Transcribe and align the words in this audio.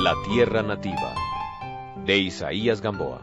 La 0.00 0.14
Tierra 0.22 0.62
Nativa, 0.62 1.12
de 2.06 2.18
Isaías 2.18 2.80
Gamboa. 2.80 3.20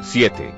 7. 0.00 0.54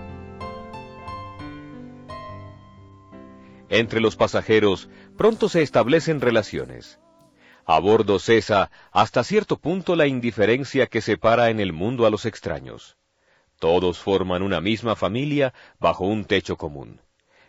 Entre 3.68 4.00
los 4.00 4.14
pasajeros 4.14 4.88
pronto 5.16 5.48
se 5.48 5.62
establecen 5.62 6.20
relaciones. 6.20 7.00
A 7.66 7.80
bordo 7.80 8.20
cesa 8.20 8.70
hasta 8.92 9.24
cierto 9.24 9.58
punto 9.58 9.96
la 9.96 10.06
indiferencia 10.06 10.86
que 10.86 11.00
separa 11.00 11.50
en 11.50 11.58
el 11.58 11.72
mundo 11.72 12.06
a 12.06 12.10
los 12.10 12.26
extraños. 12.26 12.96
Todos 13.58 13.98
forman 13.98 14.42
una 14.44 14.60
misma 14.60 14.94
familia 14.94 15.52
bajo 15.80 16.04
un 16.04 16.24
techo 16.24 16.56
común. 16.56 17.00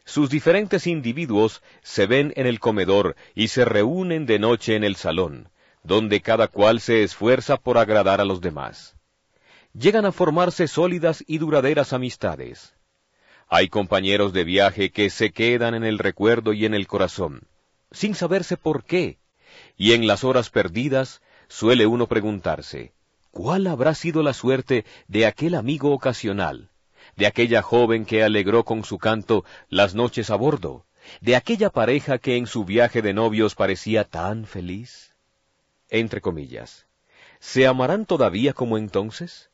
Sus 0.10 0.32
diferentes 0.32 0.88
individuos 0.88 1.62
se 1.84 2.08
ven 2.08 2.34
en 2.36 2.48
el 2.48 2.60
comedor 2.60 3.16
y 3.36 3.50
se 3.50 3.64
reúnen 3.64 4.26
de 4.26 4.40
noche 4.40 4.76
en 4.76 4.84
el 4.84 4.96
salón, 4.96 5.50
donde 5.84 6.20
cada 6.20 6.48
cual 6.48 6.82
se 6.82 7.04
esfuerza 7.04 7.58
por 7.58 7.78
agradar 7.78 8.20
a 8.20 8.26
los 8.26 8.42
demás. 8.42 8.96
Llegan 9.72 10.08
a 10.08 10.12
formarse 10.12 10.68
sólidas 10.68 11.24
y 11.28 11.38
duraderas 11.38 11.94
amistades. 11.94 12.74
Hay 13.50 13.68
compañeros 13.68 14.34
de 14.34 14.46
viaje 14.46 14.90
que 14.90 15.12
se 15.12 15.30
quedan 15.30 15.76
en 15.76 15.84
el 15.84 16.00
recuerdo 16.00 16.54
y 16.54 16.66
en 16.66 16.74
el 16.74 16.88
corazón, 16.88 17.44
sin 17.92 18.16
saberse 18.16 18.58
por 18.58 18.86
qué, 18.86 19.20
y 19.78 19.94
en 19.94 20.08
las 20.08 20.24
horas 20.24 20.50
perdidas 20.50 21.22
suele 21.50 21.86
uno 21.86 22.08
preguntarse, 22.08 22.94
¿cuál 23.30 23.68
habrá 23.68 23.94
sido 23.94 24.24
la 24.24 24.34
suerte 24.34 24.86
de 25.08 25.28
aquel 25.28 25.54
amigo 25.54 25.92
ocasional? 25.92 26.72
De 27.20 27.28
aquella 27.28 27.62
joven 27.62 28.06
que 28.06 28.24
alegró 28.24 28.64
con 28.64 28.86
su 28.86 28.98
canto 28.98 29.44
las 29.68 29.94
noches 29.94 30.30
a 30.30 30.36
bordo, 30.36 30.86
de 31.20 31.36
aquella 31.36 31.70
pareja 31.70 32.18
que 32.18 32.38
en 32.38 32.48
su 32.48 32.64
viaje 32.64 33.02
de 33.02 33.14
novios 33.14 33.56
parecía 33.56 34.06
tan 34.06 34.46
feliz? 34.46 35.14
Entre 35.90 36.22
comillas, 36.22 36.88
¿se 37.40 37.68
amarán 37.68 38.06
todavía 38.06 38.54
como 38.54 38.78
entonces? 38.78 39.50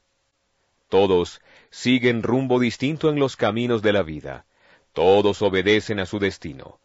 Todos 0.89 1.41
siguen 1.71 2.21
rumbo 2.21 2.59
distinto 2.59 3.09
en 3.09 3.17
los 3.17 3.35
caminos 3.35 3.81
de 3.81 3.93
la 3.93 4.03
vida, 4.03 4.45
todos 4.93 5.41
obedecen 5.41 5.99
a 5.99 6.05
su 6.05 6.19
destino, 6.19 6.79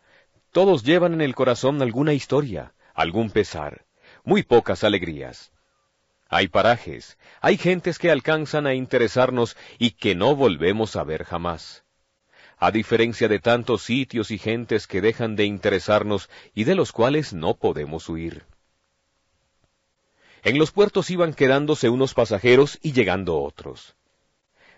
todos 0.51 0.83
llevan 0.83 1.13
en 1.13 1.21
el 1.21 1.35
corazón 1.35 1.83
alguna 1.83 2.15
historia, 2.15 2.73
algún 2.95 3.31
pesar, 3.31 3.85
muy 4.25 4.43
pocas 4.45 4.83
alegrías. 4.83 5.53
Hay 6.33 6.47
parajes, 6.47 7.19
hay 7.41 7.57
gentes 7.57 7.99
que 7.99 8.09
alcanzan 8.09 8.69
a 8.69 8.75
interesarnos 8.75 9.57
y 9.81 9.91
que 9.91 10.15
no 10.15 10.37
volvemos 10.37 10.95
a 10.95 11.03
ver 11.03 11.25
jamás. 11.25 11.83
A 12.57 12.71
diferencia 12.71 13.27
de 13.27 13.41
tantos 13.41 13.83
sitios 13.83 14.31
y 14.31 14.39
gentes 14.39 14.87
que 14.87 15.01
dejan 15.01 15.35
de 15.35 15.45
interesarnos 15.45 16.31
y 16.55 16.65
de 16.65 16.77
los 16.77 16.93
cuales 16.93 17.33
no 17.33 17.55
podemos 17.55 18.09
huir. 18.09 18.45
En 20.45 20.57
los 20.57 20.71
puertos 20.71 21.11
iban 21.11 21.35
quedándose 21.35 21.89
unos 21.89 22.15
pasajeros 22.15 22.79
y 22.81 22.93
llegando 22.93 23.41
otros. 23.41 23.97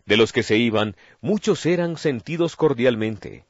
De 0.06 0.16
los 0.16 0.32
que 0.32 0.42
se 0.42 0.56
iban, 0.56 0.96
muchos 1.20 1.66
eran 1.66 1.98
sentidos 1.98 2.56
cordialmente. 2.56 3.44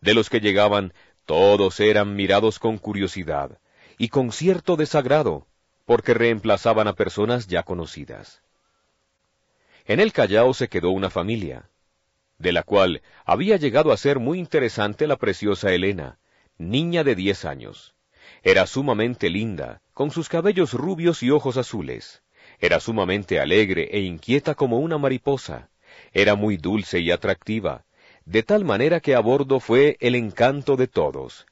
De 0.00 0.12
los 0.12 0.28
que 0.28 0.40
llegaban, 0.40 0.92
todos 1.24 1.78
eran 1.78 2.16
mirados 2.16 2.58
con 2.58 2.78
curiosidad 2.78 3.60
y 3.96 4.08
con 4.08 4.32
cierto 4.32 4.74
desagrado, 4.74 5.46
porque 5.86 6.12
reemplazaban 6.14 6.88
a 6.88 6.92
personas 6.92 7.46
ya 7.46 7.62
conocidas. 7.62 8.42
En 9.86 10.00
el 10.00 10.12
Callao 10.12 10.52
se 10.52 10.68
quedó 10.68 10.90
una 10.90 11.10
familia, 11.10 11.70
de 12.38 12.52
la 12.52 12.62
cual 12.64 13.02
había 13.24 13.56
llegado 13.56 13.92
a 13.92 13.96
ser 13.96 14.18
muy 14.18 14.38
interesante 14.38 15.06
la 15.06 15.16
preciosa 15.16 15.72
Elena, 15.72 16.18
niña 16.58 17.04
de 17.04 17.14
diez 17.14 17.44
años. 17.44 17.94
Era 18.42 18.66
sumamente 18.66 19.30
linda, 19.30 19.80
con 19.94 20.10
sus 20.10 20.28
cabellos 20.28 20.72
rubios 20.72 21.22
y 21.22 21.30
ojos 21.30 21.56
azules. 21.56 22.22
Era 22.58 22.80
sumamente 22.80 23.40
alegre 23.40 23.88
e 23.92 24.00
inquieta 24.00 24.54
como 24.54 24.78
una 24.78 24.98
mariposa. 24.98 25.70
Era 26.12 26.34
muy 26.34 26.56
dulce 26.56 27.00
y 27.00 27.10
atractiva, 27.12 27.84
de 28.24 28.42
tal 28.42 28.64
manera 28.64 29.00
que 29.00 29.14
a 29.14 29.20
bordo 29.20 29.60
fue 29.60 29.96
el 30.00 30.16
encanto 30.16 30.76
de 30.76 30.88
todos, 30.88 31.46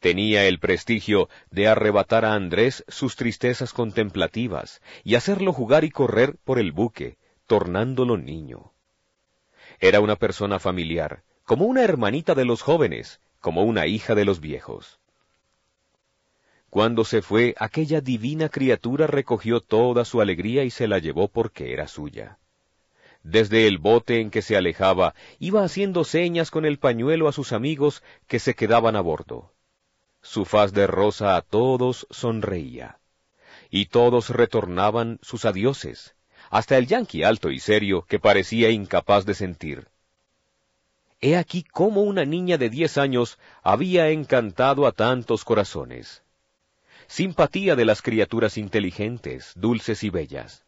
tenía 0.00 0.46
el 0.46 0.58
prestigio 0.58 1.28
de 1.50 1.68
arrebatar 1.68 2.24
a 2.24 2.34
Andrés 2.34 2.84
sus 2.88 3.16
tristezas 3.16 3.72
contemplativas 3.72 4.80
y 5.04 5.14
hacerlo 5.14 5.52
jugar 5.52 5.84
y 5.84 5.90
correr 5.90 6.36
por 6.42 6.58
el 6.58 6.72
buque, 6.72 7.18
tornándolo 7.46 8.16
niño. 8.16 8.72
Era 9.78 10.00
una 10.00 10.16
persona 10.16 10.58
familiar, 10.58 11.22
como 11.44 11.66
una 11.66 11.82
hermanita 11.82 12.34
de 12.34 12.44
los 12.44 12.62
jóvenes, 12.62 13.20
como 13.40 13.62
una 13.62 13.86
hija 13.86 14.14
de 14.14 14.24
los 14.24 14.40
viejos. 14.40 14.98
Cuando 16.70 17.04
se 17.04 17.20
fue, 17.20 17.54
aquella 17.58 18.00
divina 18.00 18.48
criatura 18.48 19.06
recogió 19.06 19.60
toda 19.60 20.04
su 20.04 20.20
alegría 20.20 20.64
y 20.64 20.70
se 20.70 20.86
la 20.86 20.98
llevó 20.98 21.28
porque 21.28 21.72
era 21.72 21.88
suya. 21.88 22.38
Desde 23.22 23.66
el 23.66 23.78
bote 23.78 24.20
en 24.20 24.30
que 24.30 24.40
se 24.40 24.56
alejaba, 24.56 25.14
iba 25.38 25.62
haciendo 25.62 26.04
señas 26.04 26.50
con 26.50 26.64
el 26.64 26.78
pañuelo 26.78 27.28
a 27.28 27.32
sus 27.32 27.52
amigos 27.52 28.02
que 28.28 28.38
se 28.38 28.54
quedaban 28.54 28.96
a 28.96 29.00
bordo. 29.00 29.52
Su 30.22 30.44
faz 30.44 30.72
de 30.72 30.86
rosa 30.86 31.36
a 31.36 31.42
todos 31.42 32.06
sonreía, 32.10 32.98
y 33.70 33.86
todos 33.86 34.30
retornaban 34.30 35.18
sus 35.22 35.44
adioses, 35.44 36.14
hasta 36.50 36.76
el 36.76 36.86
yanqui 36.86 37.22
alto 37.22 37.50
y 37.50 37.60
serio 37.60 38.04
que 38.08 38.18
parecía 38.18 38.70
incapaz 38.70 39.24
de 39.24 39.34
sentir. 39.34 39.88
He 41.20 41.36
aquí 41.36 41.62
cómo 41.62 42.02
una 42.02 42.24
niña 42.24 42.56
de 42.56 42.70
diez 42.70 42.96
años 42.96 43.38
había 43.62 44.08
encantado 44.08 44.86
a 44.86 44.92
tantos 44.92 45.44
corazones. 45.44 46.22
Simpatía 47.06 47.76
de 47.76 47.84
las 47.84 48.02
criaturas 48.02 48.56
inteligentes, 48.56 49.52
dulces 49.54 50.02
y 50.02 50.10
bellas. 50.10 50.64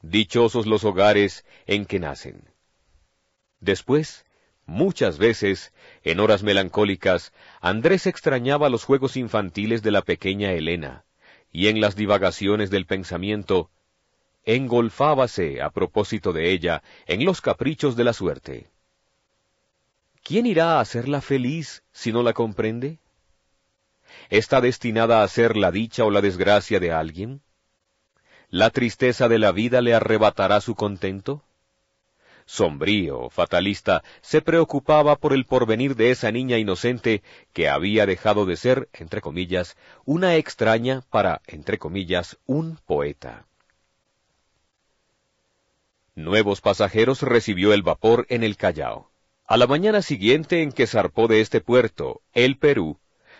Dichosos 0.00 0.66
los 0.66 0.84
hogares 0.84 1.44
en 1.66 1.84
que 1.86 1.98
nacen. 1.98 2.42
Después, 3.60 4.24
Muchas 4.66 5.18
veces, 5.18 5.72
en 6.02 6.20
horas 6.20 6.42
melancólicas, 6.42 7.32
Andrés 7.60 8.06
extrañaba 8.06 8.70
los 8.70 8.84
juegos 8.84 9.16
infantiles 9.16 9.82
de 9.82 9.90
la 9.90 10.02
pequeña 10.02 10.52
Elena, 10.52 11.04
y 11.52 11.68
en 11.68 11.80
las 11.80 11.96
divagaciones 11.96 12.70
del 12.70 12.86
pensamiento, 12.86 13.70
engolfábase, 14.44 15.62
a 15.62 15.70
propósito 15.70 16.32
de 16.32 16.50
ella, 16.52 16.82
en 17.06 17.24
los 17.24 17.40
caprichos 17.40 17.96
de 17.96 18.04
la 18.04 18.12
suerte. 18.12 18.70
¿Quién 20.22 20.46
irá 20.46 20.78
a 20.78 20.80
hacerla 20.80 21.20
feliz 21.20 21.82
si 21.92 22.10
no 22.10 22.22
la 22.22 22.32
comprende? 22.32 22.98
¿Está 24.30 24.60
destinada 24.60 25.22
a 25.22 25.28
ser 25.28 25.56
la 25.56 25.70
dicha 25.70 26.04
o 26.04 26.10
la 26.10 26.22
desgracia 26.22 26.80
de 26.80 26.92
alguien? 26.92 27.42
¿La 28.48 28.70
tristeza 28.70 29.28
de 29.28 29.38
la 29.38 29.52
vida 29.52 29.82
le 29.82 29.94
arrebatará 29.94 30.60
su 30.60 30.74
contento? 30.74 31.42
Sombrío, 32.46 33.30
fatalista, 33.30 34.02
se 34.20 34.42
preocupaba 34.42 35.16
por 35.16 35.32
el 35.32 35.44
porvenir 35.44 35.96
de 35.96 36.10
esa 36.10 36.30
niña 36.30 36.58
inocente 36.58 37.22
que 37.52 37.68
había 37.68 38.06
dejado 38.06 38.46
de 38.46 38.56
ser, 38.56 38.88
entre 38.92 39.20
comillas, 39.20 39.76
una 40.04 40.36
extraña 40.36 41.02
para, 41.10 41.40
entre 41.46 41.78
comillas, 41.78 42.38
un 42.46 42.78
poeta. 42.86 43.46
Nuevos 46.14 46.60
pasajeros 46.60 47.22
recibió 47.22 47.72
el 47.72 47.82
vapor 47.82 48.26
en 48.28 48.44
el 48.44 48.56
Callao. 48.56 49.10
A 49.46 49.56
la 49.56 49.66
mañana 49.66 50.00
siguiente 50.00 50.62
en 50.62 50.72
que 50.72 50.86
zarpó 50.86 51.26
de 51.28 51.40
este 51.40 51.60
puerto, 51.60 52.22
el 52.32 52.56
Perú, 52.56 52.98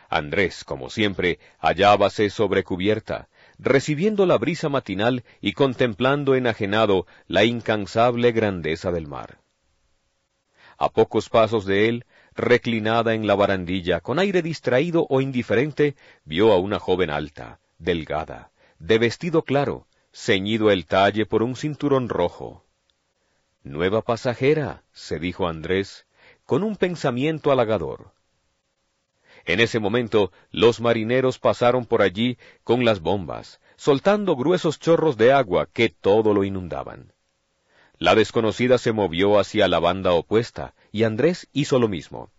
Andrés, 0.08 0.64
como 0.64 0.90
siempre, 0.90 1.38
hallábase 1.58 2.30
sobre 2.30 2.62
cubierta, 2.62 3.28
recibiendo 3.58 4.26
la 4.26 4.38
brisa 4.38 4.68
matinal 4.68 5.24
y 5.40 5.52
contemplando 5.52 6.34
enajenado 6.34 7.06
la 7.26 7.44
incansable 7.44 8.32
grandeza 8.32 8.92
del 8.92 9.06
mar. 9.06 9.38
A 10.76 10.88
pocos 10.88 11.28
pasos 11.28 11.64
de 11.66 11.88
él, 11.88 12.04
reclinada 12.34 13.14
en 13.14 13.26
la 13.26 13.34
barandilla, 13.34 14.00
con 14.00 14.18
aire 14.18 14.42
distraído 14.42 15.06
o 15.08 15.20
indiferente, 15.20 15.94
vio 16.24 16.52
a 16.52 16.58
una 16.58 16.78
joven 16.78 17.10
alta, 17.10 17.60
delgada, 17.78 18.50
de 18.78 18.98
vestido 18.98 19.42
claro, 19.42 19.86
ceñido 20.12 20.70
el 20.70 20.86
talle 20.86 21.26
por 21.26 21.42
un 21.42 21.56
cinturón 21.56 22.08
rojo. 22.08 22.64
Nueva 23.62 24.02
pasajera, 24.02 24.82
se 24.92 25.18
dijo 25.18 25.48
Andrés, 25.48 26.06
con 26.44 26.62
un 26.62 26.76
pensamiento 26.76 27.50
halagador. 27.50 28.12
En 29.44 29.60
ese 29.60 29.78
momento 29.78 30.32
los 30.50 30.80
marineros 30.80 31.38
pasaron 31.38 31.84
por 31.84 32.02
allí 32.02 32.38
con 32.62 32.84
las 32.84 33.00
bombas, 33.00 33.60
soltando 33.76 34.36
gruesos 34.36 34.78
chorros 34.78 35.16
de 35.16 35.32
agua 35.32 35.68
que 35.72 35.88
todo 35.88 36.32
lo 36.32 36.44
inundaban. 36.44 37.12
La 37.98 38.14
desconocida 38.14 38.78
se 38.78 38.92
movió 38.92 39.38
hacia 39.38 39.68
la 39.68 39.78
banda 39.78 40.12
opuesta, 40.12 40.74
y 40.92 41.04
Andrés 41.04 41.48
hizo 41.52 41.78
lo 41.78 41.88
mismo. 41.88 42.30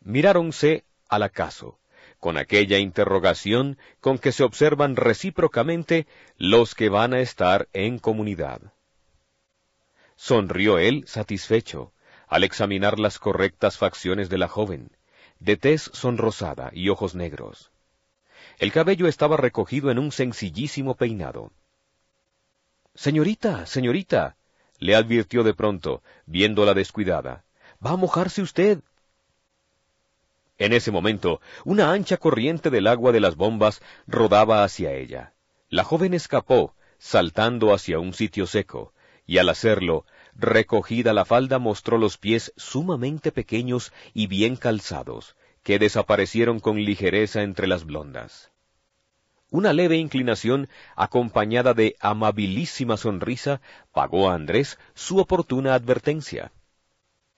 Miráronse 0.00 0.84
al 1.08 1.22
acaso, 1.22 1.78
con 2.18 2.36
aquella 2.36 2.78
interrogación 2.78 3.78
con 4.00 4.18
que 4.18 4.32
se 4.32 4.42
observan 4.42 4.96
recíprocamente 4.96 6.06
los 6.36 6.74
que 6.74 6.88
van 6.88 7.14
a 7.14 7.20
estar 7.20 7.68
en 7.72 7.98
comunidad. 7.98 8.60
Sonrió 10.16 10.78
él 10.78 11.04
satisfecho, 11.06 11.92
al 12.26 12.42
examinar 12.42 12.98
las 12.98 13.18
correctas 13.18 13.78
facciones 13.78 14.28
de 14.28 14.38
la 14.38 14.48
joven, 14.48 14.90
de 15.40 15.56
tez 15.56 15.90
sonrosada 15.92 16.70
y 16.72 16.88
ojos 16.88 17.14
negros. 17.14 17.70
El 18.58 18.72
cabello 18.72 19.06
estaba 19.06 19.36
recogido 19.36 19.90
en 19.90 19.98
un 19.98 20.12
sencillísimo 20.12 20.94
peinado. 20.96 21.52
Señorita, 22.94 23.66
señorita, 23.66 24.36
le 24.78 24.94
advirtió 24.94 25.42
de 25.42 25.54
pronto, 25.54 26.02
viéndola 26.26 26.74
descuidada. 26.74 27.44
Va 27.84 27.90
a 27.90 27.96
mojarse 27.96 28.42
usted. 28.42 28.80
En 30.58 30.72
ese 30.72 30.90
momento, 30.90 31.40
una 31.64 31.92
ancha 31.92 32.16
corriente 32.16 32.70
del 32.70 32.86
agua 32.86 33.12
de 33.12 33.20
las 33.20 33.36
bombas 33.36 33.82
rodaba 34.06 34.64
hacia 34.64 34.92
ella. 34.92 35.34
La 35.68 35.84
joven 35.84 36.14
escapó, 36.14 36.74
saltando 36.98 37.74
hacia 37.74 37.98
un 37.98 38.14
sitio 38.14 38.46
seco, 38.46 38.94
y 39.26 39.38
al 39.38 39.50
hacerlo, 39.50 40.06
recogida 40.38 41.12
la 41.12 41.24
falda 41.24 41.58
mostró 41.58 41.98
los 41.98 42.18
pies 42.18 42.52
sumamente 42.56 43.32
pequeños 43.32 43.92
y 44.12 44.26
bien 44.26 44.56
calzados, 44.56 45.36
que 45.62 45.78
desaparecieron 45.78 46.60
con 46.60 46.84
ligereza 46.84 47.42
entre 47.42 47.66
las 47.66 47.84
blondas. 47.84 48.52
Una 49.50 49.72
leve 49.72 49.96
inclinación, 49.96 50.68
acompañada 50.96 51.72
de 51.72 51.96
amabilísima 52.00 52.96
sonrisa, 52.96 53.60
pagó 53.92 54.28
a 54.28 54.34
Andrés 54.34 54.78
su 54.94 55.18
oportuna 55.18 55.74
advertencia. 55.74 56.52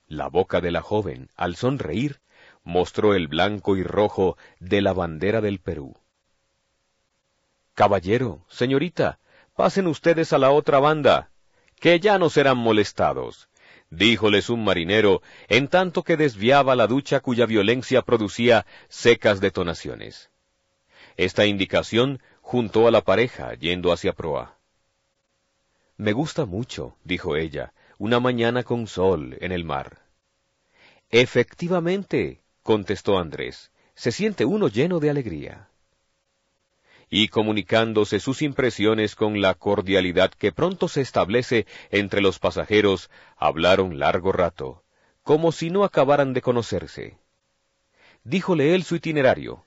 La 0.07 0.27
boca 0.27 0.59
de 0.59 0.71
la 0.71 0.81
joven, 0.81 1.29
al 1.35 1.55
sonreír, 1.55 2.19
mostró 2.63 3.13
el 3.13 3.27
blanco 3.27 3.77
y 3.77 3.83
rojo 3.83 4.37
de 4.59 4.81
la 4.81 4.93
bandera 4.93 5.39
del 5.39 5.59
Perú. 5.59 5.95
Caballero, 7.75 8.43
señorita, 8.49 9.19
pasen 9.55 9.87
ustedes 9.87 10.33
a 10.33 10.37
la 10.37 10.51
otra 10.51 10.79
banda, 10.79 11.28
que 11.79 11.99
ya 11.99 12.17
no 12.17 12.29
serán 12.29 12.57
molestados, 12.57 13.49
díjoles 13.89 14.49
un 14.49 14.63
marinero, 14.63 15.21
en 15.47 15.67
tanto 15.67 16.03
que 16.03 16.17
desviaba 16.17 16.75
la 16.75 16.87
ducha 16.87 17.19
cuya 17.21 17.45
violencia 17.45 18.01
producía 18.01 18.65
secas 18.87 19.39
detonaciones. 19.39 20.29
Esta 21.17 21.45
indicación 21.45 22.21
juntó 22.41 22.87
a 22.87 22.91
la 22.91 23.01
pareja 23.01 23.53
yendo 23.55 23.91
hacia 23.91 24.13
proa. 24.13 24.57
Me 25.97 26.13
gusta 26.13 26.45
mucho, 26.45 26.95
dijo 27.03 27.35
ella, 27.35 27.73
una 27.97 28.19
mañana 28.19 28.63
con 28.63 28.87
sol 28.87 29.37
en 29.41 29.51
el 29.51 29.65
mar. 29.65 29.99
Efectivamente, 31.09 32.41
contestó 32.63 33.17
Andrés, 33.17 33.71
se 33.95 34.11
siente 34.11 34.45
uno 34.45 34.67
lleno 34.67 34.99
de 34.99 35.09
alegría. 35.09 35.68
Y 37.09 37.29
comunicándose 37.29 38.19
sus 38.19 38.41
impresiones 38.41 39.15
con 39.15 39.41
la 39.41 39.53
cordialidad 39.55 40.31
que 40.31 40.51
pronto 40.51 40.87
se 40.87 41.01
establece 41.01 41.65
entre 41.89 42.21
los 42.21 42.39
pasajeros, 42.39 43.09
hablaron 43.37 43.99
largo 43.99 44.31
rato, 44.31 44.83
como 45.23 45.51
si 45.51 45.69
no 45.69 45.83
acabaran 45.83 46.33
de 46.33 46.41
conocerse. 46.41 47.17
Díjole 48.23 48.75
él 48.75 48.83
su 48.83 48.95
itinerario, 48.95 49.65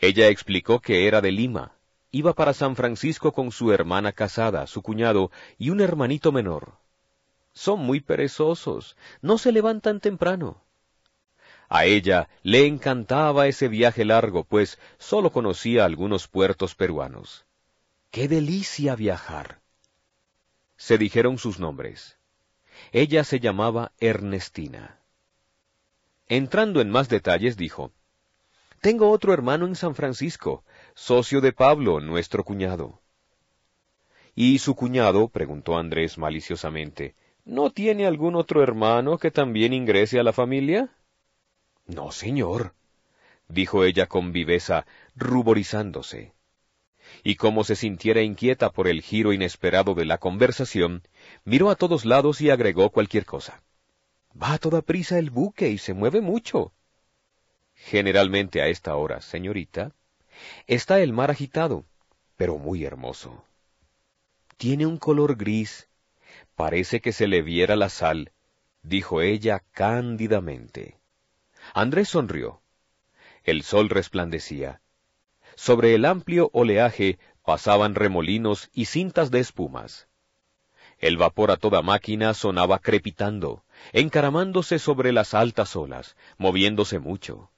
ella 0.00 0.28
explicó 0.28 0.80
que 0.80 1.06
era 1.06 1.20
de 1.20 1.30
Lima. 1.30 1.72
Iba 2.10 2.32
para 2.32 2.54
San 2.54 2.74
Francisco 2.74 3.32
con 3.32 3.52
su 3.52 3.70
hermana 3.70 4.12
casada, 4.12 4.66
su 4.66 4.80
cuñado 4.82 5.30
y 5.58 5.68
un 5.68 5.80
hermanito 5.80 6.32
menor. 6.32 6.78
Son 7.52 7.80
muy 7.80 8.00
perezosos, 8.00 8.96
no 9.20 9.36
se 9.36 9.52
levantan 9.52 10.00
temprano. 10.00 10.62
A 11.70 11.84
ella 11.84 12.28
le 12.42 12.66
encantaba 12.66 13.46
ese 13.46 13.68
viaje 13.68 14.04
largo, 14.04 14.42
pues 14.42 14.80
sólo 14.98 15.30
conocía 15.30 15.84
algunos 15.84 16.26
puertos 16.26 16.74
peruanos. 16.74 17.46
¡Qué 18.10 18.26
delicia 18.26 18.96
viajar! 18.96 19.60
Se 20.76 20.98
dijeron 20.98 21.38
sus 21.38 21.60
nombres. 21.60 22.18
Ella 22.90 23.22
se 23.22 23.38
llamaba 23.38 23.92
Ernestina. 24.00 24.98
Entrando 26.26 26.80
en 26.80 26.90
más 26.90 27.08
detalles, 27.08 27.56
dijo, 27.56 27.92
tengo 28.80 29.10
otro 29.10 29.32
hermano 29.32 29.66
en 29.66 29.76
San 29.76 29.94
Francisco, 29.94 30.64
socio 30.94 31.40
de 31.40 31.52
Pablo, 31.52 32.00
nuestro 32.00 32.42
cuñado. 32.42 33.00
¿Y 34.34 34.58
su 34.58 34.74
cuñado? 34.74 35.28
preguntó 35.28 35.78
Andrés 35.78 36.18
maliciosamente. 36.18 37.14
¿No 37.44 37.70
tiene 37.70 38.06
algún 38.06 38.34
otro 38.34 38.60
hermano 38.60 39.18
que 39.18 39.30
también 39.30 39.72
ingrese 39.72 40.18
a 40.18 40.24
la 40.24 40.32
familia? 40.32 40.90
No, 41.94 42.12
señor, 42.12 42.74
dijo 43.48 43.84
ella 43.84 44.06
con 44.06 44.30
viveza, 44.30 44.86
ruborizándose. 45.16 46.32
Y 47.24 47.34
como 47.34 47.64
se 47.64 47.74
sintiera 47.74 48.22
inquieta 48.22 48.70
por 48.70 48.86
el 48.86 49.02
giro 49.02 49.32
inesperado 49.32 49.94
de 49.94 50.04
la 50.04 50.18
conversación, 50.18 51.02
miró 51.44 51.68
a 51.68 51.74
todos 51.74 52.04
lados 52.04 52.40
y 52.40 52.50
agregó 52.50 52.90
cualquier 52.90 53.26
cosa. 53.26 53.60
Va 54.40 54.52
a 54.52 54.58
toda 54.58 54.82
prisa 54.82 55.18
el 55.18 55.30
buque 55.30 55.68
y 55.68 55.78
se 55.78 55.92
mueve 55.92 56.20
mucho. 56.20 56.72
Generalmente 57.74 58.62
a 58.62 58.68
esta 58.68 58.94
hora, 58.94 59.20
señorita, 59.20 59.92
está 60.68 61.00
el 61.00 61.12
mar 61.12 61.32
agitado, 61.32 61.86
pero 62.36 62.56
muy 62.56 62.84
hermoso. 62.84 63.44
Tiene 64.58 64.86
un 64.86 64.96
color 64.96 65.36
gris, 65.36 65.88
parece 66.54 67.00
que 67.00 67.12
se 67.12 67.26
le 67.26 67.42
viera 67.42 67.74
la 67.74 67.88
sal, 67.88 68.30
dijo 68.82 69.22
ella 69.22 69.64
cándidamente. 69.72 70.99
Andrés 71.74 72.08
sonrió. 72.08 72.62
El 73.44 73.62
sol 73.62 73.88
resplandecía. 73.88 74.80
Sobre 75.54 75.94
el 75.94 76.04
amplio 76.04 76.50
oleaje 76.52 77.18
pasaban 77.44 77.94
remolinos 77.94 78.70
y 78.72 78.86
cintas 78.86 79.30
de 79.30 79.40
espumas. 79.40 80.08
El 80.98 81.16
vapor 81.16 81.50
a 81.50 81.56
toda 81.56 81.80
máquina 81.80 82.34
sonaba 82.34 82.78
crepitando, 82.78 83.64
encaramándose 83.92 84.78
sobre 84.78 85.12
las 85.12 85.32
altas 85.32 85.74
olas, 85.76 86.16
moviéndose 86.36 86.98
mucho. 86.98 87.50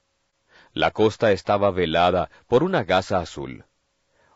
La 0.71 0.91
costa 0.91 1.31
estaba 1.31 1.71
velada 1.71 2.29
por 2.47 2.63
una 2.63 2.83
gasa 2.83 3.19
azul. 3.19 3.65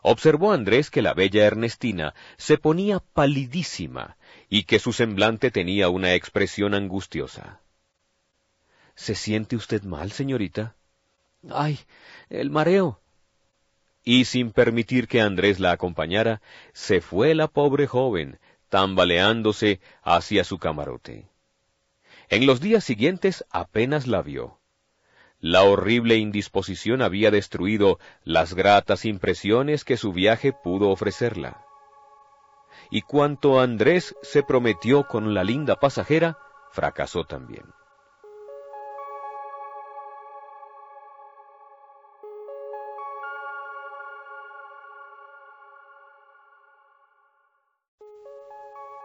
Observó 0.02 0.52
Andrés 0.52 0.90
que 0.90 1.02
la 1.02 1.14
bella 1.14 1.44
Ernestina 1.46 2.14
se 2.36 2.58
ponía 2.58 3.00
palidísima 3.00 4.16
y 4.48 4.64
que 4.64 4.78
su 4.78 4.92
semblante 4.92 5.50
tenía 5.50 5.88
una 5.88 6.14
expresión 6.14 6.74
angustiosa. 6.74 7.60
¿Se 8.98 9.14
siente 9.14 9.54
usted 9.54 9.84
mal, 9.84 10.10
señorita? 10.10 10.74
Ay, 11.48 11.78
el 12.30 12.50
mareo. 12.50 13.00
Y 14.02 14.24
sin 14.24 14.50
permitir 14.50 15.06
que 15.06 15.20
Andrés 15.20 15.60
la 15.60 15.70
acompañara, 15.70 16.42
se 16.72 17.00
fue 17.00 17.36
la 17.36 17.46
pobre 17.46 17.86
joven, 17.86 18.40
tambaleándose 18.68 19.80
hacia 20.02 20.42
su 20.42 20.58
camarote. 20.58 21.30
En 22.28 22.44
los 22.44 22.60
días 22.60 22.82
siguientes 22.82 23.44
apenas 23.50 24.08
la 24.08 24.20
vio. 24.20 24.58
La 25.38 25.62
horrible 25.62 26.16
indisposición 26.16 27.00
había 27.00 27.30
destruido 27.30 28.00
las 28.24 28.52
gratas 28.52 29.04
impresiones 29.04 29.84
que 29.84 29.96
su 29.96 30.12
viaje 30.12 30.52
pudo 30.52 30.90
ofrecerla. 30.90 31.64
Y 32.90 33.02
cuanto 33.02 33.60
Andrés 33.60 34.16
se 34.22 34.42
prometió 34.42 35.06
con 35.06 35.34
la 35.34 35.44
linda 35.44 35.76
pasajera, 35.76 36.36
fracasó 36.72 37.22
también. 37.22 37.77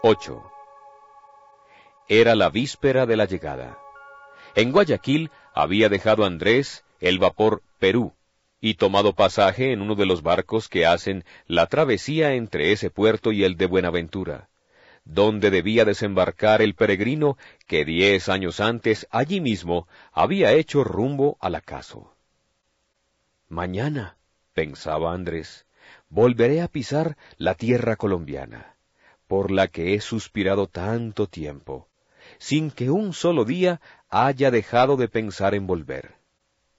Ocho. 0.05 0.51
Era 2.09 2.35
la 2.35 2.49
víspera 2.49 3.05
de 3.05 3.15
la 3.15 3.23
llegada. 3.23 3.79
En 4.53 4.73
Guayaquil 4.73 5.31
había 5.53 5.87
dejado 5.87 6.25
Andrés 6.25 6.83
el 6.99 7.19
vapor 7.19 7.63
Perú 7.79 8.13
y 8.59 8.73
tomado 8.73 9.13
pasaje 9.13 9.71
en 9.71 9.81
uno 9.81 9.95
de 9.95 10.05
los 10.05 10.21
barcos 10.21 10.67
que 10.67 10.85
hacen 10.85 11.23
la 11.47 11.67
travesía 11.67 12.33
entre 12.33 12.73
ese 12.73 12.89
puerto 12.89 13.31
y 13.31 13.45
el 13.45 13.55
de 13.55 13.65
Buenaventura, 13.65 14.49
donde 15.05 15.49
debía 15.51 15.85
desembarcar 15.85 16.61
el 16.61 16.75
peregrino 16.75 17.37
que 17.65 17.85
diez 17.85 18.27
años 18.27 18.59
antes 18.59 19.07
allí 19.09 19.39
mismo 19.39 19.87
había 20.11 20.51
hecho 20.51 20.83
rumbo 20.83 21.37
al 21.39 21.55
acaso. 21.55 22.13
Mañana, 23.47 24.17
pensaba 24.51 25.13
Andrés, 25.13 25.65
volveré 26.09 26.61
a 26.61 26.67
pisar 26.67 27.15
la 27.37 27.55
tierra 27.55 27.95
colombiana, 27.95 28.72
por 29.33 29.49
la 29.49 29.67
que 29.67 29.95
he 29.95 29.99
suspirado 29.99 30.67
tanto 30.67 31.25
tiempo, 31.25 31.89
sin 32.37 32.69
que 32.69 32.91
un 32.91 33.13
solo 33.13 33.45
día 33.45 33.81
haya 34.07 34.51
dejado 34.51 34.95
de 34.95 35.07
pensar 35.07 35.55
en 35.55 35.65
volver. 35.65 36.17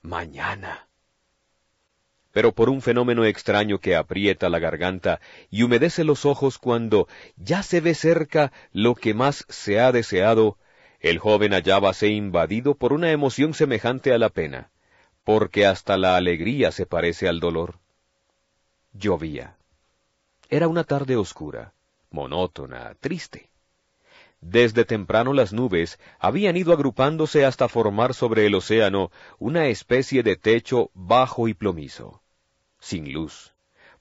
Mañana. 0.01 0.87
Pero 2.31 2.53
por 2.53 2.69
un 2.69 2.81
fenómeno 2.81 3.25
extraño 3.25 3.79
que 3.79 3.97
aprieta 3.97 4.47
la 4.47 4.59
garganta 4.59 5.19
y 5.49 5.63
humedece 5.63 6.05
los 6.05 6.25
ojos 6.25 6.57
cuando 6.57 7.09
ya 7.35 7.61
se 7.61 7.81
ve 7.81 7.93
cerca 7.93 8.53
lo 8.71 8.95
que 8.95 9.13
más 9.13 9.43
se 9.49 9.81
ha 9.81 9.91
deseado, 9.91 10.57
el 11.01 11.19
joven 11.19 11.51
hallábase 11.51 12.07
invadido 12.07 12.75
por 12.75 12.93
una 12.93 13.11
emoción 13.11 13.53
semejante 13.53 14.13
a 14.13 14.17
la 14.17 14.29
pena, 14.29 14.71
porque 15.25 15.65
hasta 15.65 15.97
la 15.97 16.15
alegría 16.15 16.71
se 16.71 16.85
parece 16.85 17.27
al 17.27 17.41
dolor. 17.41 17.79
Llovía. 18.93 19.57
Era 20.47 20.69
una 20.69 20.85
tarde 20.85 21.17
oscura, 21.17 21.74
monótona, 22.15 22.95
triste. 22.99 23.49
Desde 24.41 24.85
temprano 24.85 25.33
las 25.33 25.53
nubes 25.53 25.99
habían 26.19 26.55
ido 26.55 26.71
agrupándose 26.73 27.45
hasta 27.45 27.67
formar 27.67 28.13
sobre 28.13 28.45
el 28.45 28.55
océano 28.55 29.11
una 29.37 29.67
especie 29.67 30.23
de 30.23 30.35
techo 30.35 30.89
bajo 30.93 31.47
y 31.47 31.53
plomizo. 31.53 32.21
sin 32.79 33.11
luz, 33.11 33.53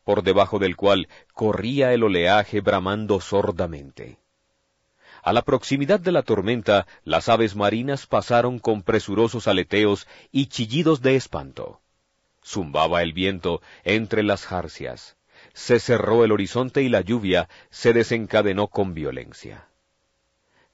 por 0.04 0.22
debajo 0.22 0.58
del 0.58 0.76
cual 0.76 1.08
corría 1.32 1.94
el 1.94 2.02
oleaje 2.02 2.60
bramando 2.60 3.20
sordamente. 3.20 4.18
A 5.22 5.32
la 5.32 5.40
proximidad 5.40 6.00
de 6.00 6.12
la 6.12 6.22
tormenta, 6.22 6.86
las 7.02 7.30
aves 7.30 7.56
marinas 7.56 8.06
pasaron 8.06 8.58
con 8.58 8.82
presurosos 8.82 9.48
aleteos 9.48 10.06
y 10.30 10.46
chillidos 10.46 11.00
de 11.00 11.16
espanto. 11.16 11.80
Zumbaba 12.44 13.02
el 13.02 13.14
viento 13.14 13.62
entre 13.84 14.22
las 14.22 14.44
jarcias. 14.44 15.16
Se 15.54 15.80
cerró 15.80 16.24
el 16.24 16.32
horizonte 16.32 16.82
y 16.82 16.88
la 16.88 17.00
lluvia 17.00 17.48
se 17.70 17.92
desencadenó 17.92 18.66
con 18.66 18.92
violencia. 18.92 19.68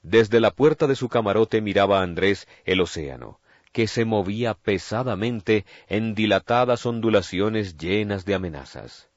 Desde 0.01 0.39
la 0.39 0.51
puerta 0.51 0.87
de 0.87 0.95
su 0.95 1.07
camarote 1.07 1.61
miraba 1.61 2.01
Andrés 2.01 2.47
el 2.65 2.81
océano, 2.81 3.39
que 3.71 3.87
se 3.87 4.03
movía 4.03 4.55
pesadamente 4.55 5.65
en 5.87 6.15
dilatadas 6.15 6.85
ondulaciones 6.85 7.77
llenas 7.77 8.25
de 8.25 8.33
amenazas. 8.33 9.07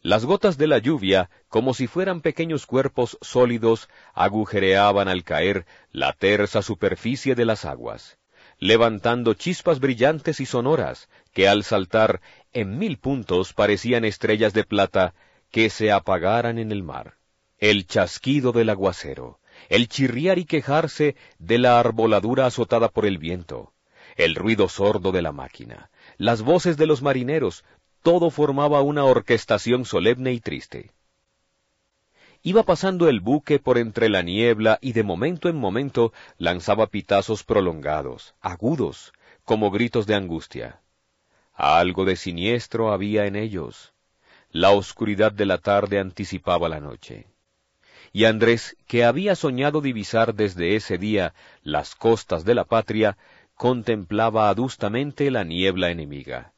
Las 0.00 0.24
gotas 0.24 0.56
de 0.56 0.68
la 0.68 0.78
lluvia, 0.78 1.28
como 1.48 1.74
si 1.74 1.86
fueran 1.86 2.20
pequeños 2.20 2.66
cuerpos 2.66 3.18
sólidos, 3.20 3.88
agujereaban 4.14 5.08
al 5.08 5.24
caer 5.24 5.66
la 5.92 6.12
tersa 6.12 6.62
superficie 6.62 7.34
de 7.34 7.44
las 7.44 7.64
aguas, 7.64 8.18
levantando 8.58 9.34
chispas 9.34 9.80
brillantes 9.80 10.40
y 10.40 10.46
sonoras 10.46 11.08
que 11.32 11.48
al 11.48 11.62
saltar 11.64 12.20
en 12.52 12.78
mil 12.78 12.98
puntos 12.98 13.52
parecían 13.52 14.04
estrellas 14.04 14.52
de 14.52 14.64
plata 14.64 15.14
que 15.50 15.70
se 15.70 15.92
apagaran 15.92 16.58
en 16.58 16.72
el 16.72 16.82
mar. 16.82 17.14
El 17.58 17.86
chasquido 17.86 18.52
del 18.52 18.70
aguacero, 18.70 19.40
el 19.68 19.88
chirriar 19.88 20.38
y 20.38 20.44
quejarse 20.44 21.16
de 21.38 21.58
la 21.58 21.80
arboladura 21.80 22.46
azotada 22.46 22.88
por 22.88 23.06
el 23.06 23.18
viento, 23.18 23.72
el 24.16 24.34
ruido 24.34 24.68
sordo 24.68 25.12
de 25.12 25.22
la 25.22 25.32
máquina, 25.32 25.90
las 26.16 26.42
voces 26.42 26.76
de 26.76 26.86
los 26.86 27.02
marineros, 27.02 27.64
todo 28.02 28.30
formaba 28.30 28.80
una 28.82 29.04
orquestación 29.04 29.84
solemne 29.84 30.32
y 30.32 30.40
triste. 30.40 30.90
Iba 32.42 32.62
pasando 32.62 33.08
el 33.08 33.20
buque 33.20 33.58
por 33.58 33.78
entre 33.78 34.08
la 34.08 34.22
niebla 34.22 34.78
y 34.80 34.92
de 34.92 35.02
momento 35.02 35.48
en 35.48 35.56
momento 35.56 36.12
lanzaba 36.36 36.86
pitazos 36.86 37.42
prolongados, 37.42 38.34
agudos, 38.40 39.12
como 39.44 39.70
gritos 39.70 40.06
de 40.06 40.14
angustia. 40.14 40.80
Algo 41.58 42.04
de 42.04 42.14
siniestro 42.14 42.92
había 42.92 43.26
en 43.26 43.34
ellos. 43.34 43.92
La 44.52 44.70
oscuridad 44.70 45.32
de 45.32 45.44
la 45.44 45.58
tarde 45.58 45.98
anticipaba 45.98 46.68
la 46.68 46.78
noche. 46.78 47.26
Y 48.12 48.26
Andrés, 48.26 48.76
que 48.86 49.04
había 49.04 49.34
soñado 49.34 49.80
divisar 49.80 50.36
desde 50.36 50.76
ese 50.76 50.98
día 50.98 51.34
las 51.64 51.96
costas 51.96 52.44
de 52.44 52.54
la 52.54 52.64
patria, 52.64 53.18
contemplaba 53.56 54.50
adustamente 54.50 55.32
la 55.32 55.42
niebla 55.42 55.90
enemiga 55.90 56.52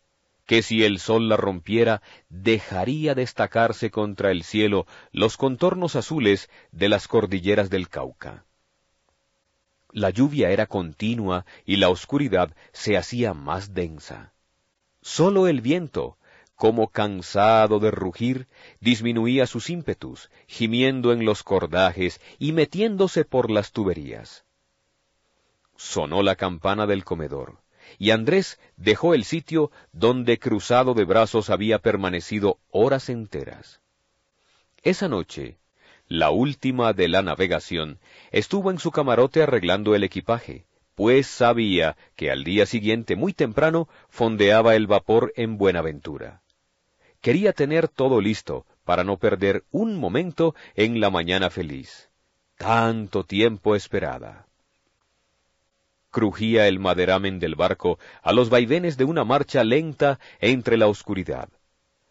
que 0.44 0.62
si 0.62 0.82
el 0.82 0.98
sol 0.98 1.28
la 1.28 1.36
rompiera, 1.36 2.02
dejaría 2.28 3.14
destacarse 3.14 3.92
contra 3.92 4.32
el 4.32 4.42
cielo 4.42 4.84
los 5.12 5.36
contornos 5.36 5.94
azules 5.94 6.50
de 6.72 6.88
las 6.88 7.06
cordilleras 7.06 7.70
del 7.70 7.88
Cauca. 7.88 8.44
La 9.92 10.10
lluvia 10.10 10.50
era 10.50 10.66
continua 10.66 11.46
y 11.64 11.76
la 11.76 11.88
oscuridad 11.88 12.52
se 12.72 12.96
hacía 12.96 13.32
más 13.32 13.74
densa. 13.74 14.34
Sólo 15.02 15.48
el 15.48 15.60
viento, 15.60 16.16
como 16.56 16.88
cansado 16.88 17.78
de 17.78 17.90
rugir, 17.90 18.46
disminuía 18.80 19.46
sus 19.46 19.70
ímpetus, 19.70 20.30
gimiendo 20.46 21.12
en 21.12 21.24
los 21.24 21.42
cordajes 21.42 22.20
y 22.38 22.52
metiéndose 22.52 23.24
por 23.24 23.50
las 23.50 23.72
tuberías. 23.72 24.44
Sonó 25.76 26.22
la 26.22 26.36
campana 26.36 26.86
del 26.86 27.04
comedor 27.04 27.58
y 27.98 28.10
Andrés 28.10 28.58
dejó 28.76 29.14
el 29.14 29.24
sitio 29.24 29.70
donde 29.92 30.38
cruzado 30.38 30.94
de 30.94 31.04
brazos 31.04 31.50
había 31.50 31.78
permanecido 31.78 32.58
horas 32.70 33.08
enteras. 33.08 33.80
Esa 34.82 35.08
noche, 35.08 35.58
la 36.06 36.30
última 36.30 36.92
de 36.92 37.08
la 37.08 37.22
navegación, 37.22 37.98
estuvo 38.30 38.70
en 38.70 38.78
su 38.78 38.90
camarote 38.90 39.42
arreglando 39.42 39.94
el 39.94 40.04
equipaje, 40.04 40.66
pues 41.00 41.28
sabía 41.28 41.96
que 42.14 42.30
al 42.30 42.44
día 42.44 42.66
siguiente 42.66 43.16
muy 43.16 43.32
temprano 43.32 43.88
fondeaba 44.10 44.74
el 44.74 44.86
vapor 44.86 45.32
en 45.34 45.56
Buenaventura. 45.56 46.42
Quería 47.22 47.54
tener 47.54 47.88
todo 47.88 48.20
listo 48.20 48.66
para 48.84 49.02
no 49.02 49.16
perder 49.16 49.64
un 49.70 49.96
momento 49.96 50.54
en 50.74 51.00
la 51.00 51.08
mañana 51.08 51.48
feliz. 51.48 52.10
Tanto 52.58 53.24
tiempo 53.24 53.74
esperada 53.74 54.46
crujía 56.10 56.68
el 56.68 56.78
maderamen 56.78 57.38
del 57.38 57.54
barco 57.54 57.98
a 58.20 58.34
los 58.34 58.50
vaivenes 58.50 58.98
de 58.98 59.04
una 59.04 59.24
marcha 59.24 59.64
lenta 59.64 60.20
entre 60.38 60.76
la 60.76 60.86
oscuridad. 60.86 61.48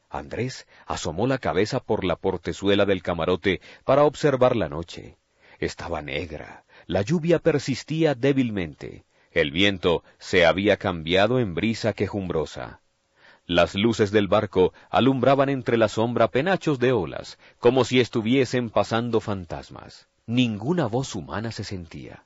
Andrés 0.09 0.65
asomó 0.87 1.27
la 1.27 1.37
cabeza 1.37 1.79
por 1.79 2.03
la 2.03 2.15
portezuela 2.15 2.87
del 2.87 3.03
camarote 3.03 3.61
para 3.83 4.03
observar 4.03 4.55
la 4.55 4.67
noche. 4.67 5.19
Estaba 5.59 6.01
negra, 6.01 6.63
la 6.89 7.03
lluvia 7.03 7.37
persistía 7.37 8.15
débilmente, 8.15 9.05
el 9.31 9.51
viento 9.51 10.03
se 10.17 10.47
había 10.47 10.77
cambiado 10.77 11.37
en 11.37 11.53
brisa 11.53 11.93
quejumbrosa. 11.93 12.81
Las 13.45 13.75
luces 13.75 14.09
del 14.09 14.27
barco 14.27 14.73
alumbraban 14.89 15.49
entre 15.49 15.77
la 15.77 15.87
sombra 15.87 16.29
penachos 16.29 16.79
de 16.79 16.91
olas, 16.91 17.37
como 17.59 17.85
si 17.85 17.99
estuviesen 17.99 18.71
pasando 18.71 19.19
fantasmas. 19.19 20.07
Ninguna 20.25 20.87
voz 20.87 21.13
humana 21.13 21.51
se 21.51 21.63
sentía. 21.63 22.25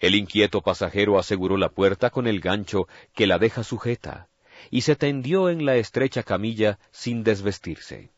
El 0.00 0.16
inquieto 0.16 0.62
pasajero 0.62 1.16
aseguró 1.16 1.56
la 1.56 1.68
puerta 1.68 2.10
con 2.10 2.26
el 2.26 2.40
gancho 2.40 2.88
que 3.14 3.28
la 3.28 3.38
deja 3.38 3.62
sujeta, 3.62 4.26
y 4.72 4.80
se 4.80 4.96
tendió 4.96 5.48
en 5.48 5.64
la 5.64 5.76
estrecha 5.76 6.24
camilla 6.24 6.80
sin 6.90 7.22
desvestirse. 7.22 8.10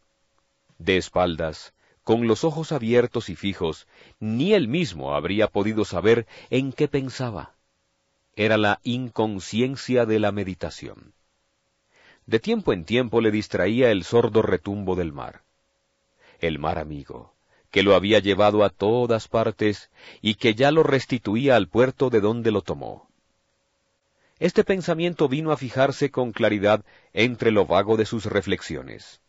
De 0.79 0.97
espaldas, 0.97 1.75
con 2.05 2.27
los 2.27 2.45
ojos 2.45 2.73
abiertos 2.73 3.29
y 3.29 3.37
fijos, 3.37 3.87
ni 4.19 4.55
él 4.55 4.69
mismo 4.69 5.15
habría 5.15 5.47
podido 5.49 5.85
saber 5.85 6.27
en 6.51 6.73
qué 6.73 6.89
pensaba. 6.89 7.55
Era 8.35 8.57
la 8.57 8.81
inconsciencia 8.83 10.07
de 10.07 10.19
la 10.19 10.33
meditación. 10.33 11.15
De 12.27 12.41
tiempo 12.41 12.73
en 12.73 12.85
tiempo 12.85 13.21
le 13.21 13.31
distraía 13.31 13.91
el 13.91 14.05
sordo 14.05 14.43
retumbo 14.43 14.97
del 14.97 15.13
mar. 15.13 15.43
El 16.41 16.59
mar 16.59 16.79
amigo, 16.79 17.35
que 17.71 17.83
lo 17.83 17.95
había 17.95 18.19
llevado 18.19 18.65
a 18.65 18.71
todas 18.71 19.29
partes 19.29 19.91
y 20.21 20.35
que 20.35 20.55
ya 20.55 20.71
lo 20.71 20.83
restituía 20.83 21.57
al 21.57 21.69
puerto 21.69 22.11
de 22.11 22.21
donde 22.21 22.51
lo 22.51 22.63
tomó. 22.63 23.09
Este 24.39 24.63
pensamiento 24.63 25.29
vino 25.29 25.53
a 25.53 25.57
fijarse 25.57 26.11
con 26.11 26.33
claridad 26.33 26.85
entre 27.13 27.51
lo 27.51 27.65
vago 27.65 27.97
de 27.97 28.05
sus 28.05 28.27
reflexiones. 28.27 29.22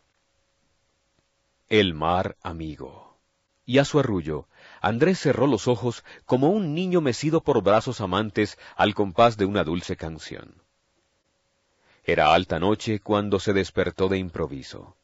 El 1.76 1.92
mar 1.92 2.36
amigo. 2.40 3.18
Y 3.66 3.78
a 3.78 3.84
su 3.84 3.98
arrullo, 3.98 4.46
Andrés 4.80 5.18
cerró 5.18 5.48
los 5.48 5.66
ojos 5.66 6.04
como 6.24 6.50
un 6.50 6.72
niño 6.72 7.00
mecido 7.00 7.40
por 7.40 7.64
brazos 7.64 8.00
amantes 8.00 8.58
al 8.76 8.94
compás 8.94 9.36
de 9.36 9.44
una 9.44 9.64
dulce 9.64 9.96
canción. 9.96 10.54
Era 12.04 12.32
alta 12.32 12.60
noche 12.60 13.00
cuando 13.00 13.40
se 13.40 13.52
despertó 13.52 14.08
de 14.08 14.18
improviso. 14.18 14.94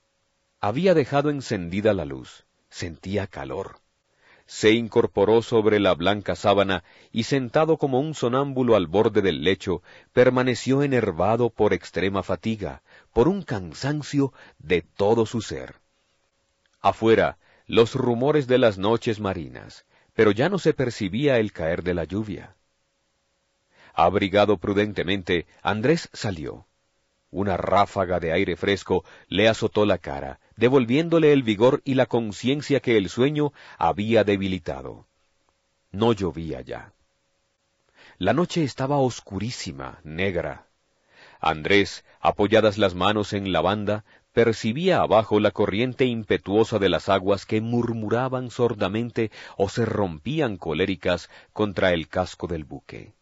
Había 0.61 0.95
dejado 0.95 1.31
encendida 1.31 1.93
la 1.93 2.05
luz 2.05 2.45
sentía 2.69 3.27
calor. 3.27 3.81
Se 4.47 4.71
incorporó 4.71 5.43
sobre 5.43 5.81
la 5.81 5.95
blanca 5.95 6.37
sábana 6.37 6.85
y 7.11 7.25
sentado 7.25 7.79
como 7.79 7.99
un 7.99 8.15
sonámbulo 8.15 8.77
al 8.77 8.87
borde 8.87 9.23
del 9.23 9.43
lecho, 9.43 9.83
permaneció 10.13 10.85
enervado 10.85 11.51
por 11.51 11.73
extrema 11.73 12.23
fatiga, 12.23 12.83
por 13.13 13.27
un 13.27 13.43
cansancio 13.43 14.33
de 14.61 14.83
todo 14.83 15.27
su 15.27 15.41
ser. 15.41 15.81
Afuera, 16.81 17.39
los 17.67 17.95
rumores 17.95 18.47
de 18.47 18.59
las 18.59 18.79
noches 18.79 19.21
marinas, 19.21 19.85
pero 20.15 20.33
ya 20.33 20.49
no 20.49 20.59
se 20.59 20.75
percibía 20.75 21.39
el 21.39 21.53
caer 21.53 21.83
de 21.83 21.95
la 21.95 22.05
lluvia. 22.05 22.57
Abrigado 23.95 24.57
prudentemente, 24.57 25.47
Andrés 25.63 26.09
salió. 26.13 26.67
Una 27.31 27.57
ráfaga 27.57 28.19
de 28.19 28.33
aire 28.33 28.57
fresco 28.57 29.05
le 29.29 29.49
azotó 29.49 29.85
la 29.85 29.99
cara, 29.99 30.41
devolviéndole 30.57 31.33
el 31.33 31.43
vigor 31.43 31.81
y 31.85 31.95
la 31.95 32.07
conciencia 32.07 32.81
que 32.81 32.97
el 32.97 33.09
sueño 33.09 33.53
había 33.79 34.25
debilitado. 34.25 35.07
No 35.93 36.13
llovía 36.13 36.61
ya. 36.61 36.93
La 38.19 38.33
noche 38.33 38.65
estaba 38.65 38.99
oscurísima, 38.99 40.01
negra. 40.03 40.67
Andrés, 41.41 42.05
apoyadas 42.21 42.79
las 42.79 42.95
manos 42.95 43.33
en 43.33 43.53
la 43.53 43.61
banda, 43.61 44.05
percibía 44.33 45.01
abajo 45.01 45.41
la 45.41 45.51
corriente 45.51 46.05
impetuosa 46.05 46.79
de 46.79 46.89
las 46.89 47.09
aguas 47.09 47.47
que 47.47 47.61
murmuraban 47.61 48.51
sordamente 48.51 49.31
o 49.57 49.69
se 49.69 49.85
rompían 49.85 50.57
coléricas 50.57 51.29
contra 51.53 51.93
el 51.93 52.09
casco 52.09 52.47
del 52.47 52.65
buque. 52.65 53.13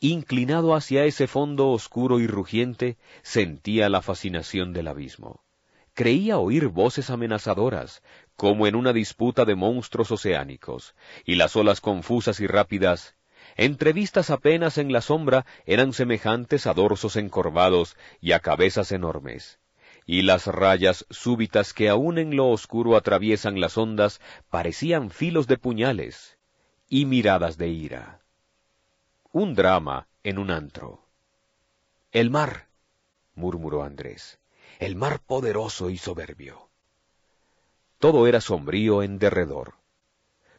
Inclinado 0.00 0.74
hacia 0.74 1.04
ese 1.04 1.26
fondo 1.26 1.68
oscuro 1.68 2.18
y 2.18 2.26
rugiente, 2.26 2.96
sentía 3.22 3.88
la 3.88 4.02
fascinación 4.02 4.72
del 4.72 4.88
abismo. 4.88 5.44
Creía 5.94 6.38
oír 6.38 6.68
voces 6.68 7.10
amenazadoras, 7.10 8.02
como 8.34 8.66
en 8.66 8.74
una 8.74 8.92
disputa 8.92 9.44
de 9.44 9.54
monstruos 9.54 10.10
oceánicos, 10.10 10.94
y 11.24 11.36
las 11.36 11.54
olas 11.54 11.80
confusas 11.80 12.40
y 12.40 12.46
rápidas 12.46 13.14
entrevistas 13.56 14.30
apenas 14.30 14.78
en 14.78 14.92
la 14.92 15.00
sombra, 15.00 15.44
eran 15.66 15.92
semejantes 15.92 16.66
a 16.66 16.74
dorsos 16.74 17.16
encorvados 17.16 17.96
y 18.20 18.32
a 18.32 18.40
cabezas 18.40 18.92
enormes. 18.92 19.58
Y 20.06 20.22
las 20.22 20.46
rayas 20.46 21.06
súbitas 21.10 21.72
que 21.72 21.88
aún 21.88 22.18
en 22.18 22.36
lo 22.36 22.48
oscuro 22.50 22.96
atraviesan 22.96 23.60
las 23.60 23.78
ondas 23.78 24.20
parecían 24.50 25.10
filos 25.10 25.46
de 25.46 25.58
puñales 25.58 26.38
y 26.88 27.06
miradas 27.06 27.56
de 27.56 27.68
ira. 27.68 28.20
Un 29.30 29.54
drama 29.54 30.08
en 30.22 30.38
un 30.38 30.50
antro. 30.50 31.06
El 32.10 32.30
mar, 32.30 32.68
murmuró 33.34 33.82
Andrés, 33.82 34.38
el 34.78 34.96
mar 34.96 35.20
poderoso 35.20 35.88
y 35.88 35.96
soberbio. 35.96 36.68
Todo 37.98 38.26
era 38.26 38.40
sombrío 38.40 39.02
en 39.02 39.18
derredor. 39.18 39.74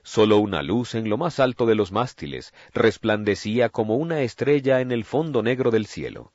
Solo 0.01 0.37
una 0.37 0.63
luz 0.63 0.95
en 0.95 1.09
lo 1.09 1.17
más 1.17 1.39
alto 1.39 1.65
de 1.65 1.75
los 1.75 1.91
mástiles 1.91 2.53
resplandecía 2.73 3.69
como 3.69 3.95
una 3.97 4.21
estrella 4.21 4.81
en 4.81 4.91
el 4.91 5.05
fondo 5.05 5.43
negro 5.43 5.69
del 5.69 5.85
cielo. 5.85 6.33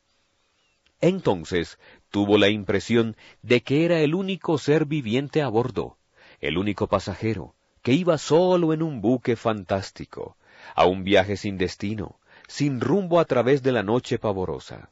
Entonces 1.01 1.79
tuvo 2.11 2.39
la 2.39 2.49
impresión 2.49 3.17
de 3.43 3.63
que 3.63 3.85
era 3.85 4.01
el 4.01 4.15
único 4.15 4.59
ser 4.59 4.85
viviente 4.85 5.43
a 5.43 5.49
bordo, 5.49 5.97
el 6.41 6.59
único 6.59 6.89
pasajero, 6.89 7.55
que 7.83 7.93
iba 7.93 8.19
solo 8.19 8.73
en 8.73 8.83
un 8.83 9.01
buque 9.01 9.37
fantástico, 9.37 10.37
a 10.75 10.87
un 10.87 11.05
viaje 11.05 11.37
sin 11.37 11.57
destino, 11.57 12.19
sin 12.49 12.81
rumbo 12.81 13.21
a 13.21 13.25
través 13.25 13.63
de 13.63 13.73
la 13.73 13.83
noche 13.83 14.19
pavorosa. 14.19 14.91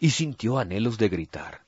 Y 0.00 0.10
sintió 0.10 0.58
anhelos 0.58 0.98
de 0.98 1.08
gritar, 1.08 1.64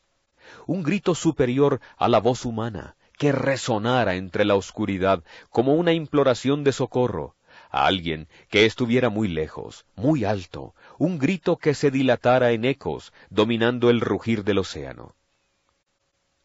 un 0.66 0.82
grito 0.82 1.14
superior 1.14 1.80
a 1.96 2.08
la 2.08 2.18
voz 2.18 2.44
humana, 2.44 2.96
que 3.18 3.30
resonara 3.30 4.16
entre 4.16 4.44
la 4.44 4.56
oscuridad 4.56 5.22
como 5.50 5.74
una 5.74 5.92
imploración 5.92 6.64
de 6.64 6.72
socorro, 6.72 7.36
a 7.70 7.86
alguien 7.86 8.28
que 8.50 8.66
estuviera 8.66 9.10
muy 9.10 9.28
lejos, 9.28 9.86
muy 9.94 10.24
alto, 10.24 10.74
un 11.02 11.18
grito 11.18 11.56
que 11.56 11.74
se 11.74 11.90
dilatara 11.90 12.52
en 12.52 12.64
ecos, 12.64 13.12
dominando 13.28 13.90
el 13.90 14.00
rugir 14.00 14.44
del 14.44 14.58
océano. 14.58 15.16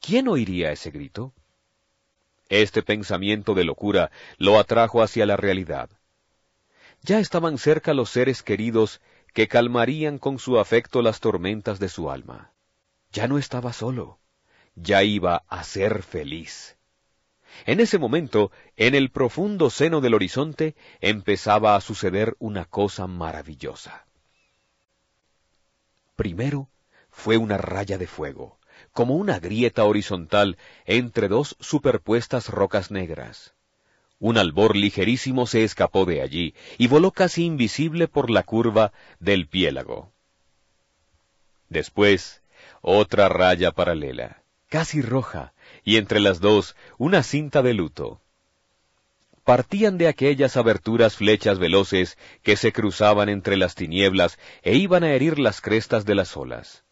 ¿Quién 0.02 0.28
oiría 0.28 0.72
ese 0.72 0.90
grito? 0.90 1.32
Este 2.50 2.82
pensamiento 2.82 3.54
de 3.54 3.66
locura 3.66 4.10
lo 4.40 4.58
atrajo 4.58 5.04
hacia 5.04 5.28
la 5.28 5.38
realidad. 5.38 5.92
Ya 7.04 7.20
estaban 7.20 7.60
cerca 7.60 7.94
los 7.94 8.10
seres 8.10 8.42
queridos 8.42 9.00
que 9.32 9.48
calmarían 9.48 10.18
con 10.18 10.40
su 10.40 10.58
afecto 10.58 11.04
las 11.04 11.20
tormentas 11.20 11.78
de 11.80 11.90
su 11.90 12.10
alma. 12.10 12.52
Ya 13.12 13.28
no 13.28 13.38
estaba 13.38 13.74
solo 13.74 14.18
ya 14.78 15.04
iba 15.04 15.44
a 15.48 15.64
ser 15.64 16.04
feliz. 16.04 16.78
En 17.66 17.80
ese 17.80 17.98
momento, 17.98 18.52
en 18.76 18.94
el 18.94 19.10
profundo 19.10 19.70
seno 19.70 20.02
del 20.02 20.14
horizonte, 20.14 20.76
empezaba 21.02 21.76
a 21.76 21.82
suceder 21.82 22.36
una 22.40 22.66
cosa 22.66 23.08
maravillosa. 23.08 24.07
Primero 26.18 26.70
fue 27.10 27.38
una 27.38 27.58
raya 27.58 27.98
de 27.98 28.08
fuego, 28.08 28.60
como 28.92 29.16
una 29.16 29.40
grieta 29.40 29.86
horizontal 29.86 30.58
entre 30.86 31.30
dos 31.30 31.56
superpuestas 31.62 32.50
rocas 32.50 32.92
negras. 32.92 33.54
Un 34.20 34.38
albor 34.38 34.76
ligerísimo 34.76 35.48
se 35.48 35.64
escapó 35.64 36.04
de 36.06 36.22
allí 36.22 36.56
y 36.78 36.88
voló 36.88 37.12
casi 37.12 37.46
invisible 37.46 38.10
por 38.10 38.30
la 38.30 38.44
curva 38.44 38.92
del 39.22 39.48
piélago. 39.48 40.12
Después, 41.70 42.42
otra 42.82 43.30
raya 43.30 43.72
paralela 43.72 44.44
casi 44.70 45.02
roja, 45.02 45.54
y 45.84 45.98
entre 45.98 46.20
las 46.20 46.40
dos 46.40 46.76
una 46.98 47.24
cinta 47.24 47.62
de 47.62 47.74
luto. 47.74 48.22
Partían 49.48 49.98
de 49.98 50.10
aquellas 50.10 50.58
aberturas 50.58 51.16
flechas 51.16 51.58
veloces 51.58 52.18
que 52.44 52.58
se 52.58 52.74
cruzaban 52.74 53.30
entre 53.30 53.56
las 53.56 53.76
tinieblas 53.76 54.38
e 54.62 54.76
iban 54.76 55.06
a 55.06 55.14
herir 55.14 55.40
las 55.40 55.62
crestas 55.62 56.04
de 56.04 56.16
las 56.16 56.36
olas. 56.36 56.84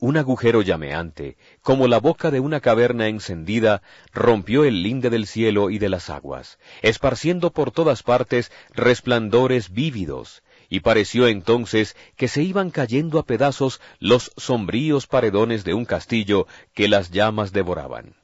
Un 0.00 0.16
agujero 0.16 0.62
llameante, 0.62 1.36
como 1.62 1.86
la 1.86 2.00
boca 2.00 2.32
de 2.32 2.40
una 2.40 2.58
caverna 2.58 3.06
encendida, 3.06 3.82
rompió 4.12 4.64
el 4.64 4.82
linde 4.82 5.10
del 5.10 5.28
cielo 5.28 5.70
y 5.70 5.78
de 5.78 5.90
las 5.90 6.10
aguas, 6.10 6.58
esparciendo 6.82 7.52
por 7.52 7.70
todas 7.70 8.02
partes 8.02 8.50
resplandores 8.72 9.70
vívidos, 9.70 10.42
y 10.68 10.80
pareció 10.80 11.28
entonces 11.28 11.94
que 12.16 12.26
se 12.26 12.42
iban 12.42 12.72
cayendo 12.72 13.20
a 13.20 13.26
pedazos 13.26 13.80
los 14.00 14.32
sombríos 14.36 15.06
paredones 15.06 15.62
de 15.62 15.74
un 15.74 15.84
castillo 15.84 16.48
que 16.74 16.88
las 16.88 17.12
llamas 17.12 17.52
devoraban. 17.52 18.16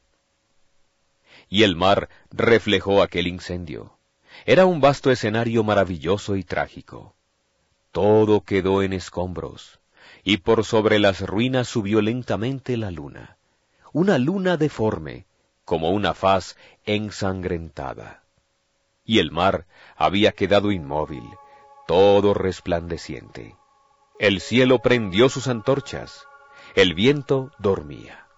Y 1.51 1.65
el 1.65 1.77
mar 1.77 2.09
reflejó 2.31 3.03
aquel 3.03 3.27
incendio. 3.27 3.99
Era 4.47 4.65
un 4.65 4.81
vasto 4.81 5.11
escenario 5.11 5.65
maravilloso 5.65 6.37
y 6.37 6.45
trágico. 6.45 7.15
Todo 7.93 8.43
quedó 8.43 8.83
en 8.83 8.93
escombros, 8.93 9.81
y 10.23 10.39
por 10.39 10.65
sobre 10.65 11.01
las 11.01 11.21
ruinas 11.21 11.67
subió 11.69 12.01
lentamente 12.01 12.77
la 12.77 12.93
luna, 12.93 13.37
una 13.93 14.17
luna 14.19 14.57
deforme, 14.57 15.27
como 15.65 15.91
una 15.91 16.15
faz 16.15 16.57
ensangrentada. 16.85 18.23
Y 19.05 19.19
el 19.19 19.33
mar 19.33 19.67
había 19.97 20.33
quedado 20.33 20.71
inmóvil, 20.71 21.25
todo 21.89 22.33
resplandeciente. 22.33 23.57
El 24.21 24.41
cielo 24.41 24.79
prendió 24.79 25.29
sus 25.29 25.49
antorchas, 25.49 26.27
el 26.77 26.95
viento 26.95 27.51
dormía. 27.59 28.30